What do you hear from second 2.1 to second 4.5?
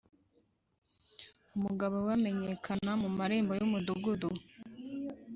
amenyekana mu marembo y’umudugudu